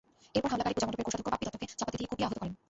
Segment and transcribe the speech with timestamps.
[0.35, 2.53] এরপর হামলাকারী পূজামণ্ডপের কোষাধ্যক্ষ বাপ্পী দত্তকে চাপাতি দিয়ে কুপিয়ে আহত করেন।